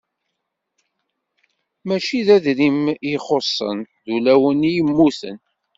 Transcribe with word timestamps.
Mačči 1.87 2.19
d 2.27 2.29
adrim 2.35 2.81
i 2.91 2.95
ixuṣṣen, 3.15 3.79
d 4.05 4.07
ulawen 4.15 4.61
i 4.69 4.71
yemmuten. 4.75 5.37